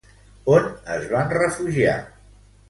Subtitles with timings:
[0.53, 0.63] On
[0.93, 1.95] es van refugiar?